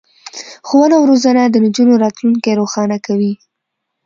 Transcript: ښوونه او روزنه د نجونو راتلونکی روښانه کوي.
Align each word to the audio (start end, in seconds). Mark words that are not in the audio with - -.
ښوونه 0.67 0.93
او 0.99 1.03
روزنه 1.11 1.41
د 1.49 1.55
نجونو 1.65 1.93
راتلونکی 2.03 2.51
روښانه 2.59 2.97
کوي. 3.07 3.33